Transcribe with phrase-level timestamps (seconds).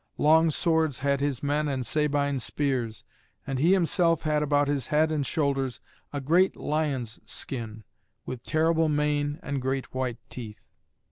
[0.17, 3.03] Long swords had his men and Sabine spears;
[3.45, 5.79] and he himself had about his head and shoulders
[6.11, 7.83] a great lion's skin,
[8.25, 10.65] with terrible mane and great white teeth.